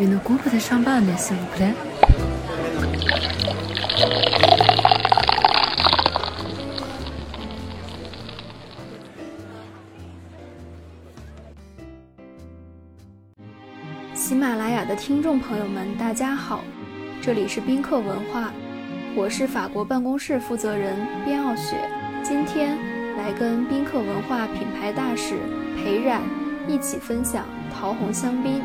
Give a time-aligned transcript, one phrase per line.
[0.00, 1.74] Une coupe de champagne, s'il vous plaît.
[14.14, 16.60] 喜马拉雅的听众朋友们，大家好，
[17.20, 18.50] 这里是宾客文化，
[19.14, 20.96] 我是法国办公室负责人
[21.26, 21.76] 边傲雪，
[22.22, 22.78] 今天
[23.18, 25.34] 来跟宾客文化品牌大使
[25.76, 26.22] 裴冉
[26.66, 28.62] 一起分享桃红香槟。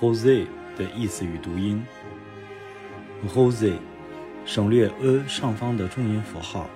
[0.00, 0.46] Jose
[0.78, 1.84] 的意思与读音
[3.28, 3.74] Jose
[4.46, 6.70] 省略 a 上方的重音符号，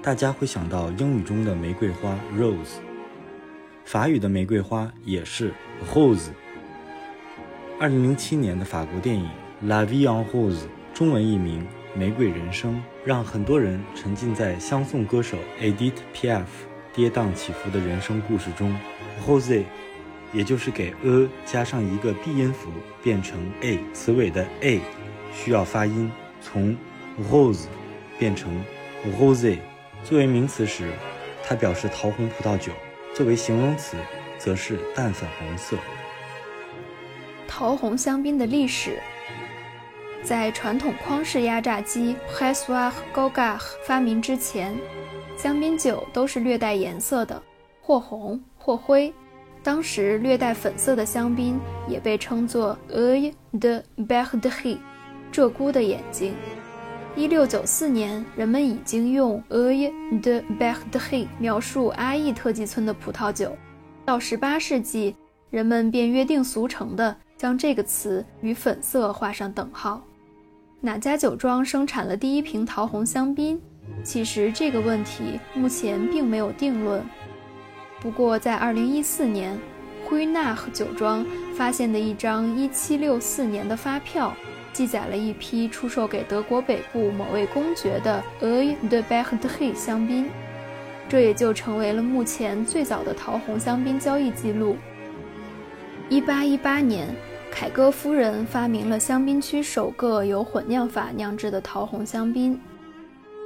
[0.00, 2.78] 大家会想到英语中的玫瑰花 rose，
[3.84, 5.52] 法语的玫瑰花也是
[5.92, 6.30] rose。
[7.78, 9.28] 二零零七年的法国电影
[9.66, 10.62] 《La Vie en Rose》
[10.94, 11.66] 中文译名
[11.98, 16.48] 《玫瑰人生》，让很多人沉浸在相送歌手 Edit P F
[16.94, 18.74] 跌宕起伏的人生故事中
[19.26, 19.64] Jose。
[20.32, 22.70] 也就是给 a 加上一个闭音符，
[23.02, 24.80] 变成 a 词尾的 a
[25.34, 26.76] 需要发音，从
[27.30, 27.66] rose
[28.18, 28.50] 变成
[29.18, 29.58] rose。
[30.02, 30.90] 作为名词时，
[31.44, 32.72] 它表示桃红葡萄酒；
[33.14, 33.96] 作为形容词，
[34.38, 35.76] 则是淡粉红色。
[37.46, 38.98] 桃红香槟的历史，
[40.22, 44.74] 在传统框式压榨机 pressoir gauguin 发明之前，
[45.36, 47.40] 香槟酒都是略带颜色的，
[47.80, 49.12] 或红或灰。
[49.62, 54.78] 当时略带粉色的香槟也被称作 “oeil de Bordeaux”，
[55.32, 56.34] 鹧鸪的眼睛。
[57.14, 63.56] 一六九四年，人们已经用 “oeil de Bordeaux” 描述阿义特级村的葡萄酒。
[64.04, 65.14] 到十八世纪，
[65.50, 70.02] 人们便约定俗成地将这个词与粉色画上等号。
[70.80, 73.60] 哪家酒庄生产了第一瓶桃红香槟？
[74.02, 77.00] 其实这个问题目前并没有定论。
[78.02, 79.56] 不过，在2014年，
[80.04, 84.34] 辉纳酒庄发现的一张1764年的发票，
[84.72, 90.28] 记载了一批出售给德国北部某位公爵的 e i de Bordeaux 香槟，
[91.08, 94.76] 这也就成为了目前最早的桃红香槟交易记录。
[96.10, 97.06] 1818年，
[97.52, 102.58] 凯歌夫人发明了香槟区首个由混酿法酿制的桃红香槟。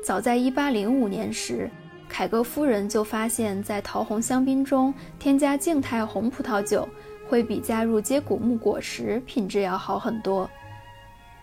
[0.03, 1.71] 早在1805年时，
[2.17, 6.89] 凯歌夫人就发现，在桃红香槟中添加静态红葡萄酒，
[7.29, 10.49] 会比加入接骨木果实品质要好很多。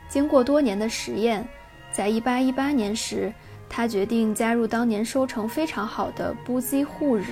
[0.09, 1.47] 经过多年的实验，
[1.91, 3.31] 在1818年时，
[3.69, 7.25] 他决定加入当年收成非常好的布基护日。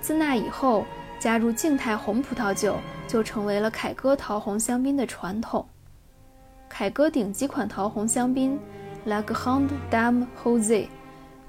[0.00, 0.84] 自那以后，
[1.18, 2.76] 加入静态红葡萄酒
[3.08, 5.66] 就成为了凯歌桃红香槟的传统。
[6.68, 8.56] 凯歌顶级款桃红香槟
[9.06, 10.86] La Grande Dame Jose。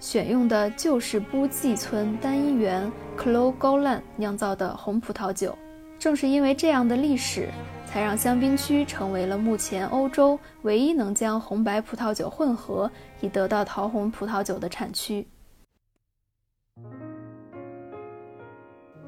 [0.04, 5.58] 选用的就是布济村单一园 Clos 高兰酿造的红葡萄酒。
[5.98, 7.48] 正是因为这样的历史，
[7.86, 15.26] 才让香槟区成为了目前欧洲唯一能将红白葡萄酒混合以得到桃红葡萄酒的产区。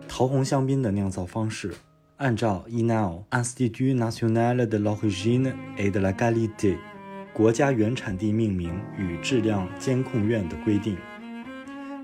[0.07, 1.73] 桃红香槟的酿造方式，
[2.16, 6.78] 按照 Inal Institut National de l'Origine et de la Qualité。
[7.35, 10.96] 国家原产地命名与质量监控院的规定，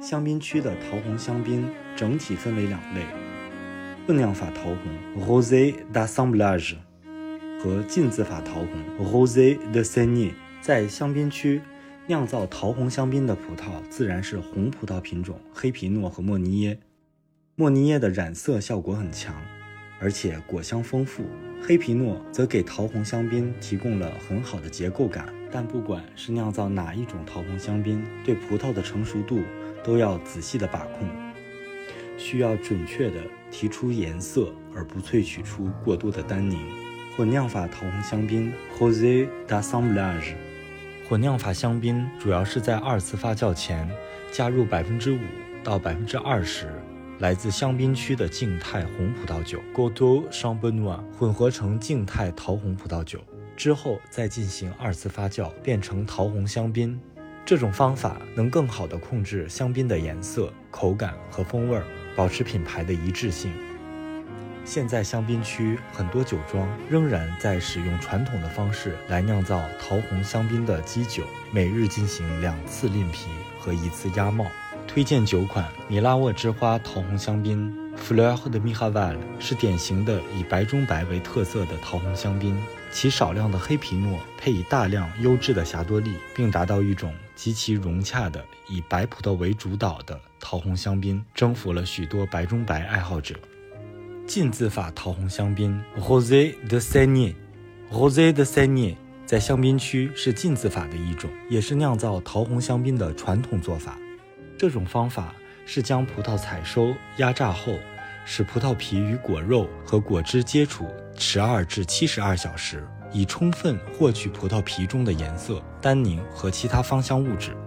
[0.01, 3.05] 香槟区的桃红香槟整体分为两类：
[4.05, 6.75] 混酿法桃红 （Rosé d'assemblage）
[7.63, 8.67] 和浸渍法桃红
[9.07, 10.33] （Rosé de saignée）。
[10.59, 11.61] 在香槟区
[12.07, 16.77] 酿造桃红香槟的葡萄自然是红葡萄品种黑皮诺和莫尼耶。
[17.55, 19.33] 莫尼耶的染色效果很强，
[20.01, 21.23] 而且果香丰富。
[21.63, 29.41] 黑皮诺则给桃红香槟提供了很好的结构感，但不管是酿造哪一种桃红香槟，对葡萄的成熟度
[29.83, 31.07] 都要仔细的把控，
[32.17, 36.59] 需要准确的提出颜色，而不萃取出过多的单宁。
[37.15, 40.33] 混酿法桃红香槟 （Jose d'assemblage），
[41.07, 43.87] 混酿法香槟主要是在二次发酵前
[44.31, 45.19] 加入百分之五
[45.63, 46.67] 到百分之二十。
[47.21, 53.19] 来自香槟区的静态红葡萄酒 Gateau Champenois 混合成静态桃红葡萄酒
[53.55, 56.99] 之后，再进行二次发酵，变成桃红香槟。
[57.45, 61.79] 这种方法能更好地控制香槟的颜色、口感和风味，
[62.15, 63.53] 保持品牌的一致性。
[64.65, 73.27] 现在香槟区很多酒庄仍然在使用传统的方式来酿造桃红香槟的基酒，每日进行两次拎皮
[73.59, 74.47] 和一次压帽。
[74.93, 82.61] 推荐九款米拉沃之花桃红香槟 （Fleur de Miraval） 是典型的以白中白为特色的桃红香槟，
[82.91, 93.35] 其少量的黑皮诺配以大量优质的霞多丽，并达到一种极其融洽的以白葡萄为主导的桃红香槟，征服了许多白中白爱好者。
[94.27, 98.97] 浸渍法桃红香槟 （Rosé de Saigne，Rosé de Saigne。
[99.25, 103.97] 在香槟区是浸渍法的一种，也是酿造桃红香槟的传统做法。
[104.61, 105.33] 这种方法
[105.65, 107.79] 是将葡萄采收、压榨后，
[108.25, 110.85] 使葡萄皮与果肉和果汁接触
[111.17, 117.57] 十二至七十二小时，以充分获取葡萄皮中的颜色、单宁和其他芳香物质。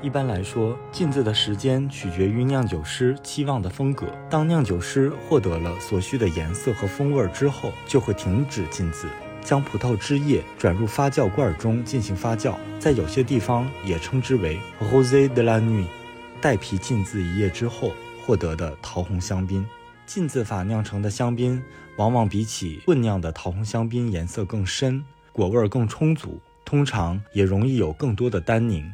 [0.00, 4.06] 一般来说，浸渍的时间取决于酿酒师期望的风格。
[4.30, 9.06] 当酿酒师获得了所需的颜色和风味之后，就会停止浸渍。
[9.42, 15.88] 将葡萄汁液转入发酵罐中进行发酵，在有些地方也称之为 Jose de la Nuit。
[16.42, 17.92] 带皮浸渍一夜之后
[18.26, 19.64] 获得的桃红香槟，
[20.04, 21.62] 浸渍法酿成的香槟
[21.96, 28.92] 往往比起混酿的桃红香槟颜色更深，果味更充足，通常也容易有更多的单宁。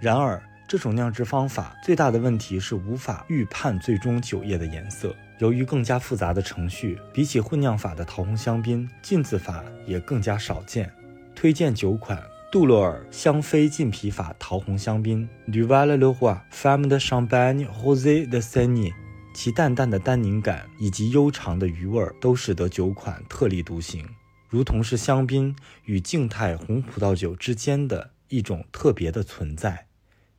[0.00, 5.14] 然而，这种酿制方法最大的问题是无法预判最终酒液的颜色。
[5.38, 10.92] 由于更加复杂的程序，比起混酿法的桃红香槟，浸渍法也更加少见。
[11.32, 18.94] 推荐九款杜洛尔香妃浸皮法桃红香槟 d u v a l le Roi Femme de Champagne Rosé de Saignée，
[19.34, 24.08] 其淡淡的单宁感以及悠长的余味儿都使得酒款特立独行，
[24.48, 25.54] 如同是香槟
[25.84, 29.86] 与静态红葡萄酒之间的一种特别的存在，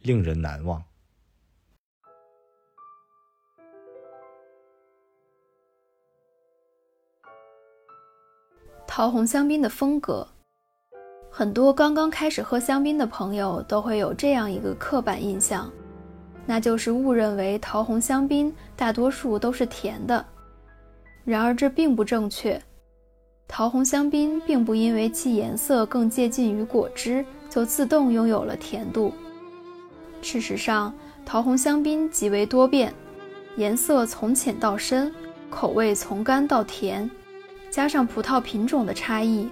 [0.01, 0.83] 令人难忘。
[8.87, 10.27] 桃红香槟的风格，
[11.31, 15.71] 很多刚刚开始喝香槟的朋友都会有这样一个刻板印象，
[16.45, 20.25] 那就是误认为桃红香槟大多数都是甜的。
[21.23, 22.61] 然而这并不正确，
[23.47, 29.13] 桃红香槟并不因为其颜色更接近于果汁就自动拥有了甜度。
[30.21, 30.93] 事实上，
[31.25, 32.93] 桃红香槟极为多变，
[33.55, 35.13] 颜色从浅到深，
[35.49, 37.09] 口味从甘到甜。
[37.69, 39.47] 加上葡萄品种的差异，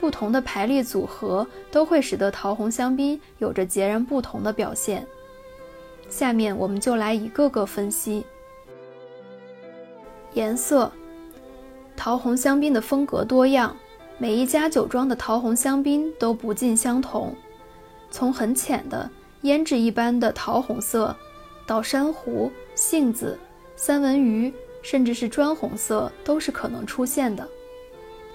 [0.00, 5.06] 不同的排列组合都会使得桃红香槟有着截然不同的表现。
[6.08, 8.24] 下面我们就来一个个分析。
[10.32, 10.90] 颜色，
[11.96, 13.76] 桃红香槟的风格多样，
[14.16, 17.34] 每一家酒庄的桃红香槟都不尽相同。
[18.10, 19.08] 从很浅的
[19.42, 21.14] 胭脂一般的桃红色，
[21.66, 23.38] 到珊瑚、杏子、
[23.76, 24.52] 三文鱼，
[24.82, 27.46] 甚至是砖红色，都是可能出现的。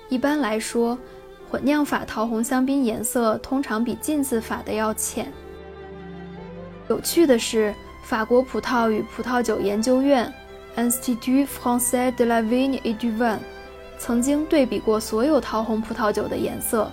[0.08, 0.98] 一般来说，
[1.50, 5.32] 混酿法桃红香槟颜色通常比浸渍法的要浅。
[6.90, 10.32] 有趣的是，法国葡萄与葡萄酒研究院
[10.76, 13.40] （Institut Français de la Vigne et du Vin）
[13.98, 16.92] 曾经对比过所有桃红葡萄酒的颜色，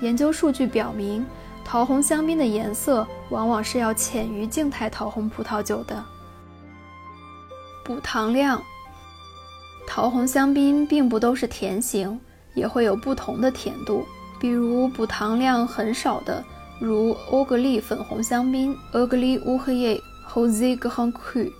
[0.00, 1.24] 研究数据表明，
[1.64, 6.04] 桃红香槟的颜色往往是要浅于静态桃红葡萄酒的。
[7.84, 8.62] 补糖量，
[9.86, 12.20] 桃红香槟并不都是甜型。
[12.56, 14.04] 也会有不同的甜度，
[14.40, 16.42] 比如补糖量很少的，
[16.80, 21.52] 如欧格利粉红香槟 o g l y u h e y Rosé Grand Cru），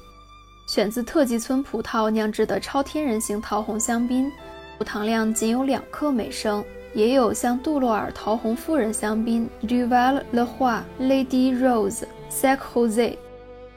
[0.66, 4.28] 选自特级村葡萄酿制的超天然型桃红香槟，
[4.76, 6.64] 补糖量仅有两克每升。
[6.94, 13.18] 也有像杜洛尔桃红夫人香槟 （Duval Le Roi Lady Rose Sec Rosé）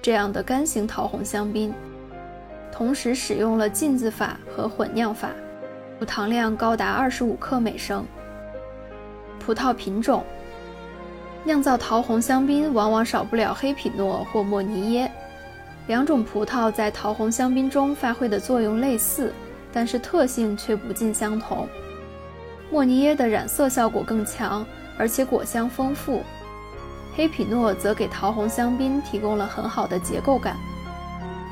[0.01, 1.74] 这样的干型桃红香槟，
[2.71, 5.31] 同时使用了浸渍法和混酿法。
[5.99, 8.06] 补糖量高达二十五克每升。
[9.37, 10.23] 葡萄品种，
[11.44, 15.11] 酿造桃红香槟往往少不了黑皮诺或莫尼耶，
[15.87, 19.33] 两种葡萄在桃红香槟中发挥的作用类似，
[19.73, 21.68] 但是特性却不尽相同。
[22.71, 24.65] 莫尼耶的染色效果更强，
[24.97, 26.21] 而且果香丰富；
[27.13, 30.56] 黑皮诺则给桃红香槟提供了很好的结构感。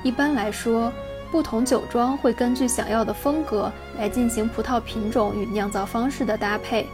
[0.04, 0.90] 一般来说。
[1.32, 6.88] 不同酒庄会根据想要的风格来进行葡萄品种与酿造方式的搭配。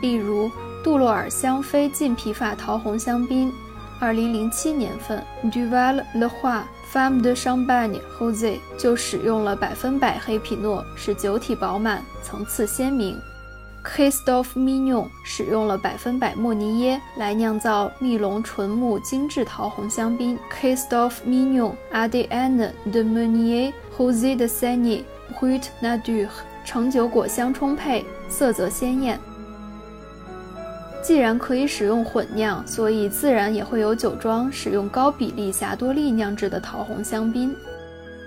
[0.00, 0.50] 例如，
[0.84, 3.52] 杜洛尔香妃浸皮法桃红香槟
[3.98, 6.62] 二零零七年份 Duval Le Roi
[6.92, 13.18] Femme de Champagne Jose 就使用了百分百黑皮诺，使酒体饱满、层次鲜明。
[13.86, 20.36] Christophe Mignon 使用了百分百莫尼耶来酿造密龙纯木精致桃红香槟。
[20.50, 25.04] Christophe Mignon ADN de Meunier Rosé de Sani
[25.38, 26.28] Brut Nature，
[26.64, 29.18] 橙酒果香充沛，色泽鲜艳。
[31.02, 37.54] 既然可以使用混酿，所以自然也会有酒庄使用高比例霞多丽酿制的桃红香槟。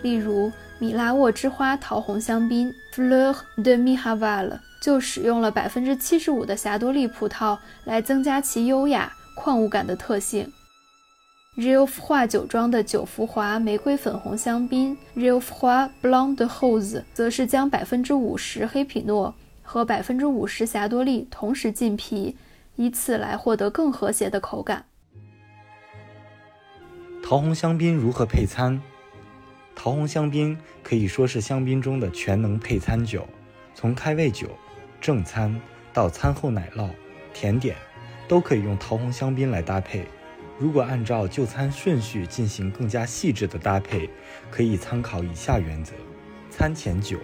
[0.02, 0.50] 例如，
[0.80, 10.52] 米拉沃之花桃红香槟 （Fleur de mi haval 就使用了百分之七十五的霞多丽葡萄来增加其优雅矿物感的特性。
[11.58, 22.38] Rioufroid 酒庄的九福华玫瑰粉红香槟 （Rioufroid Blanc de Rose） 则是将百分之五十黑皮诺和百分之五十霞多丽同时浸皮。
[22.76, 24.86] 以此来获得更和谐的口感。
[27.22, 28.82] 桃红香槟如何配餐？
[29.76, 33.28] 桃红香槟可以说是香槟中的全能配餐酒，
[33.76, 34.48] 从开胃酒、
[35.02, 35.60] 正餐
[35.94, 36.90] 到餐后奶酪、
[37.34, 37.76] 甜点，
[38.28, 40.06] 都可以用桃红香槟来搭配。
[40.58, 44.10] 如果按照就餐顺序进行更加细致的搭配，
[44.52, 45.94] 可以参考以下原则：
[46.50, 47.18] 餐前酒，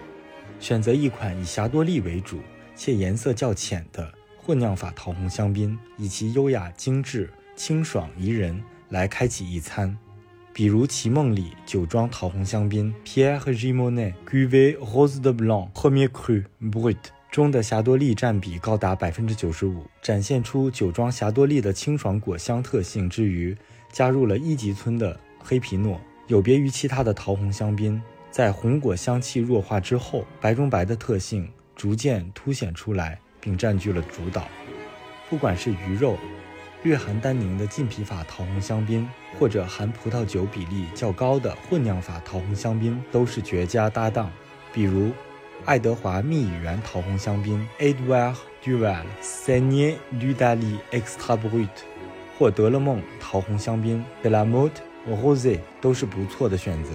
[0.58, 2.40] 选择一款以霞多丽为主
[2.74, 4.12] 且颜色较浅的。
[4.38, 9.98] 混酿法桃红香槟，以其优雅、精致、清爽、宜人来开启一餐，
[10.52, 16.96] 比如奇梦里酒庄桃红香槟 Pierre Gimonet Cuvée Rose de Blanc Premier Cru Brut
[17.36, 23.54] 中的霞多丽占比高达百分之九十五，展现出酒庄霞多丽的清爽果香特性之余，
[23.92, 33.20] 加入了一级村的黑皮诺，有别于其他的桃红香槟，在红果香气弱化之后，白中白的特性逐渐凸显出来。
[33.46, 34.48] 并占据了主导。
[35.30, 36.18] 不管是鱼肉、
[36.82, 44.28] 略含单宁的浸皮法桃红香槟，或者含葡萄酒比例较高的混酿法桃红香槟，都是绝佳搭档。
[44.72, 45.12] 比如，
[45.66, 51.36] 爱德华蜜语园桃红香槟 Edouard Duval s a i g n e d u d a l i Extra
[51.36, 51.68] Brut）
[52.38, 56.90] 或德勒梦桃红香槟 （De la Motte Rosé） 都是不错的选择。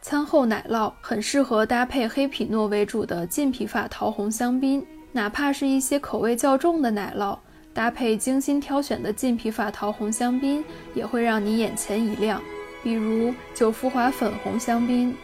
[0.00, 7.38] 餐后奶酪很适合搭配黑皮诺为主的浸皮法桃红香槟，哪怕是一些口味较重的奶酪，
[7.74, 10.64] 搭配精心挑选的浸皮法桃红香槟，
[10.94, 12.40] 也会让你眼前一亮。
[12.82, 15.14] 比如九福华粉红香槟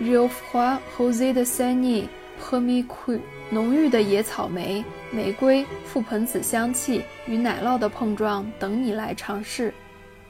[0.00, 2.08] （Rio Froid Rosé de s a n i
[2.40, 9.74] Premier Cru），浓郁的野草莓、玫瑰、覆盆子香气与奶酪的碰撞，等你来尝试。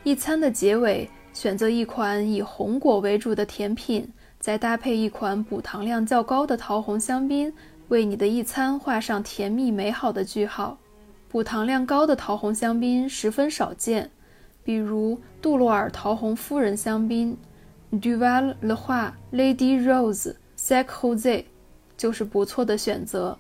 [0.03, 1.09] 一餐的结尾。
[1.33, 7.53] 选择一款以红果为主的甜品，再搭配一款补糖量较高的桃红香槟，
[7.87, 10.77] 为你的一餐画上甜蜜美好的句号。
[11.29, 14.11] 补糖量高的桃红香槟十分少见，
[14.63, 17.37] 比如杜洛尔桃红夫人香槟
[17.93, 21.45] （Duval Le Roi Lady Rose Sec Rosé）
[21.97, 23.37] 就是不错的选择。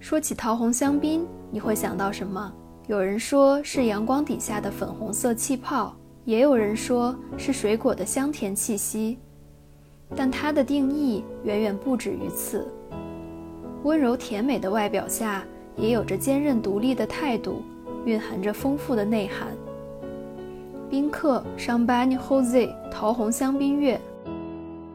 [0.00, 2.52] 说起桃红香槟，你会想到什么？
[2.86, 5.94] 有人说是阳光底下的粉红色气泡，
[6.24, 9.18] 也有人说是水果的香甜气息，
[10.16, 12.66] 但它的定义远远不止于此。
[13.84, 15.44] 温柔甜美的外表下，
[15.78, 17.62] 也有着坚韧独立的态度，
[18.04, 19.48] 蕴含着丰富的内涵。
[20.90, 24.00] 宾客 Champagne Rosé 桃红香槟月，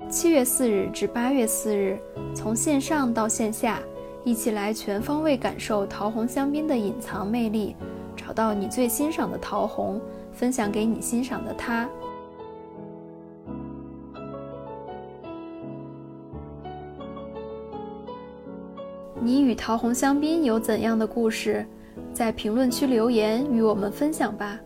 [0.10, 1.98] 七月四日至八月四日，
[2.36, 3.80] 从线上到线下。
[4.26, 7.76] 一起来全方位感受桃红香槟的隐藏魅力，
[8.16, 10.00] 找到你最欣赏的桃红，
[10.32, 11.90] 分享给你欣赏的他。
[19.24, 21.66] 你与桃红香槟有怎样的故事？
[22.12, 24.60] 在评论区留言与我们分享吧。